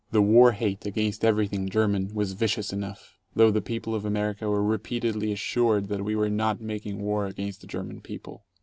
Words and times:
The 0.09 0.19
war 0.23 0.53
hate 0.53 0.83
against 0.87 1.23
everything 1.23 1.69
German 1.69 2.15
was 2.15 2.33
vicious 2.33 2.73
enough, 2.73 3.19
though 3.35 3.51
the 3.51 3.61
people 3.61 3.93
of 3.93 4.03
America 4.03 4.49
were 4.49 4.63
repeatedly 4.63 5.31
assured 5.31 5.89
that 5.89 6.03
we 6.03 6.15
were 6.15 6.27
not 6.27 6.59
making 6.59 7.01
war 7.03 7.27
against 7.27 7.61
the 7.61 7.67
German 7.67 8.01
people. 8.01 8.41